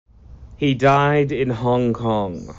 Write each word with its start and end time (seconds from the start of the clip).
He 0.57 0.73
died 0.73 1.31
in 1.31 1.51
Hong 1.51 1.93
Kong. 1.93 2.47